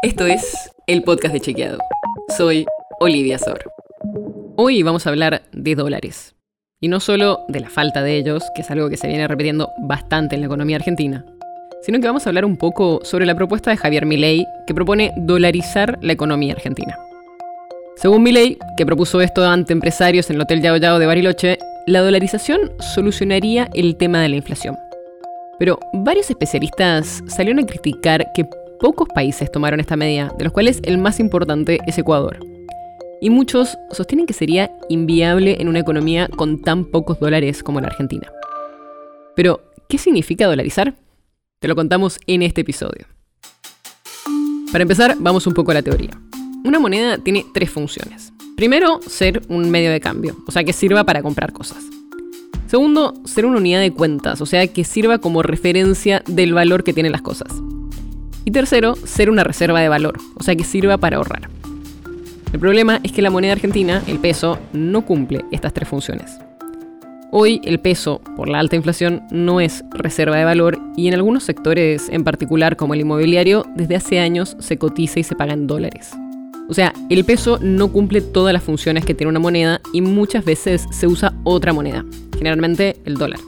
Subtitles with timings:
[0.00, 1.78] Esto es el podcast de Chequeado.
[2.36, 2.66] Soy
[3.00, 3.64] Olivia Sor.
[4.54, 6.36] Hoy vamos a hablar de dólares.
[6.80, 9.70] Y no solo de la falta de ellos, que es algo que se viene repitiendo
[9.82, 11.26] bastante en la economía argentina,
[11.82, 15.12] sino que vamos a hablar un poco sobre la propuesta de Javier Milei que propone
[15.16, 16.96] dolarizar la economía argentina.
[17.96, 21.58] Según Milei, que propuso esto ante empresarios en el Hotel Yao Yao de Bariloche,
[21.88, 24.78] la dolarización solucionaría el tema de la inflación.
[25.58, 28.44] Pero varios especialistas salieron a criticar que
[28.78, 32.38] pocos países tomaron esta medida, de los cuales el más importante es Ecuador.
[33.20, 37.88] Y muchos sostienen que sería inviable en una economía con tan pocos dólares como la
[37.88, 38.30] Argentina.
[39.34, 40.94] Pero, ¿qué significa dolarizar?
[41.58, 43.06] Te lo contamos en este episodio.
[44.70, 46.10] Para empezar, vamos un poco a la teoría.
[46.64, 48.32] Una moneda tiene tres funciones.
[48.56, 51.84] Primero, ser un medio de cambio, o sea, que sirva para comprar cosas.
[52.66, 56.92] Segundo, ser una unidad de cuentas, o sea, que sirva como referencia del valor que
[56.92, 57.48] tienen las cosas.
[58.48, 61.50] Y tercero, ser una reserva de valor, o sea, que sirva para ahorrar.
[62.50, 66.38] El problema es que la moneda argentina, el peso, no cumple estas tres funciones.
[67.30, 71.44] Hoy el peso, por la alta inflación, no es reserva de valor y en algunos
[71.44, 75.66] sectores, en particular como el inmobiliario, desde hace años se cotiza y se paga en
[75.66, 76.12] dólares.
[76.70, 80.42] O sea, el peso no cumple todas las funciones que tiene una moneda y muchas
[80.42, 82.02] veces se usa otra moneda,
[82.38, 83.40] generalmente el dólar.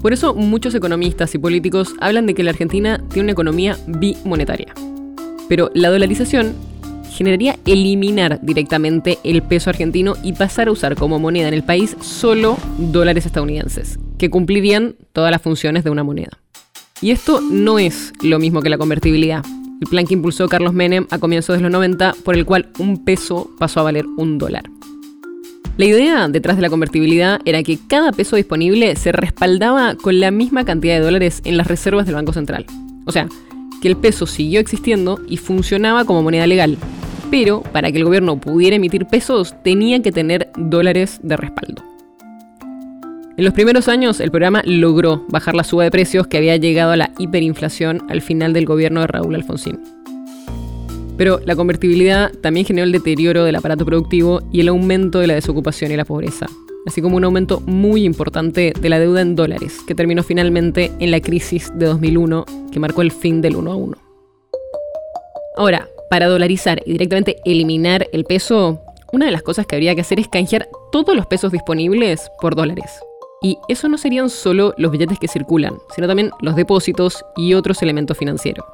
[0.00, 4.72] Por eso muchos economistas y políticos hablan de que la Argentina tiene una economía bimonetaria.
[5.48, 6.54] Pero la dolarización
[7.10, 11.96] generaría eliminar directamente el peso argentino y pasar a usar como moneda en el país
[12.00, 16.38] solo dólares estadounidenses, que cumplirían todas las funciones de una moneda.
[17.00, 19.44] Y esto no es lo mismo que la convertibilidad,
[19.80, 23.04] el plan que impulsó Carlos Menem a comienzos de los 90, por el cual un
[23.04, 24.64] peso pasó a valer un dólar.
[25.78, 30.32] La idea detrás de la convertibilidad era que cada peso disponible se respaldaba con la
[30.32, 32.66] misma cantidad de dólares en las reservas del Banco Central.
[33.06, 33.28] O sea,
[33.80, 36.76] que el peso siguió existiendo y funcionaba como moneda legal.
[37.30, 41.84] Pero para que el gobierno pudiera emitir pesos tenía que tener dólares de respaldo.
[43.36, 46.90] En los primeros años el programa logró bajar la suba de precios que había llegado
[46.90, 49.78] a la hiperinflación al final del gobierno de Raúl Alfonsín.
[51.18, 55.34] Pero la convertibilidad también generó el deterioro del aparato productivo y el aumento de la
[55.34, 56.46] desocupación y la pobreza,
[56.86, 61.10] así como un aumento muy importante de la deuda en dólares, que terminó finalmente en
[61.10, 63.96] la crisis de 2001, que marcó el fin del 1 a 1.
[65.56, 68.80] Ahora, para dolarizar y directamente eliminar el peso,
[69.12, 72.54] una de las cosas que habría que hacer es canjear todos los pesos disponibles por
[72.54, 73.00] dólares.
[73.42, 77.82] Y eso no serían solo los billetes que circulan, sino también los depósitos y otros
[77.82, 78.64] elementos financieros.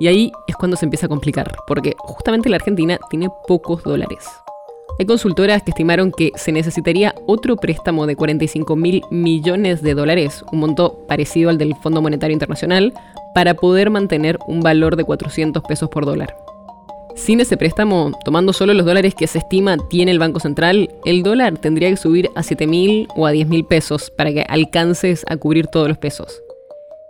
[0.00, 4.24] Y ahí es cuando se empieza a complicar, porque justamente la Argentina tiene pocos dólares.
[4.98, 10.44] Hay consultoras que estimaron que se necesitaría otro préstamo de 45 mil millones de dólares,
[10.52, 12.92] un monto parecido al del Fondo Monetario Internacional,
[13.34, 16.36] para poder mantener un valor de 400 pesos por dólar.
[17.14, 21.24] Sin ese préstamo, tomando solo los dólares que se estima tiene el Banco Central, el
[21.24, 25.24] dólar tendría que subir a 7 mil o a 10 mil pesos para que alcances
[25.28, 26.42] a cubrir todos los pesos.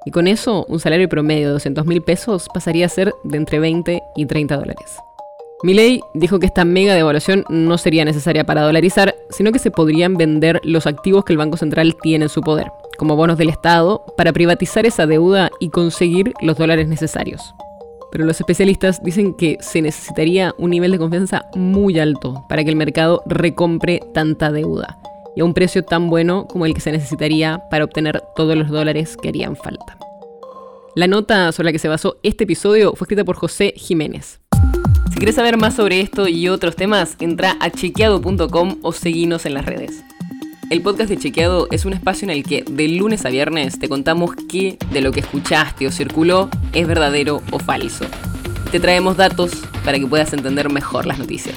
[0.09, 3.59] Y con eso, un salario promedio de 200 mil pesos pasaría a ser de entre
[3.59, 4.97] 20 y 30 dólares.
[5.63, 10.15] Milei dijo que esta mega devaluación no sería necesaria para dolarizar, sino que se podrían
[10.15, 14.03] vender los activos que el Banco Central tiene en su poder, como bonos del Estado,
[14.17, 17.55] para privatizar esa deuda y conseguir los dólares necesarios
[18.11, 22.71] pero los especialistas dicen que se necesitaría un nivel de confianza muy alto para que
[22.71, 24.99] el mercado recompre tanta deuda
[25.37, 28.69] y a un precio tan bueno como el que se necesitaría para obtener todos los
[28.69, 29.99] dólares que harían falta.
[30.95, 34.41] La nota sobre la que se basó este episodio fue escrita por José Jiménez.
[35.11, 39.55] Si quieres saber más sobre esto y otros temas, entra a chequeado.com o seguinos en
[39.55, 40.03] las redes.
[40.71, 43.89] El podcast de Chequeado es un espacio en el que de lunes a viernes te
[43.89, 48.05] contamos qué de lo que escuchaste o circuló es verdadero o falso.
[48.71, 49.53] Te traemos datos
[49.83, 51.57] para que puedas entender mejor las noticias.